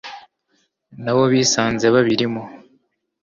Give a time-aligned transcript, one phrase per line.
[1.03, 2.41] nabo bisanze babirimo